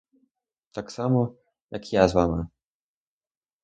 [0.71, 1.35] Так само,
[1.71, 2.47] як я з вами.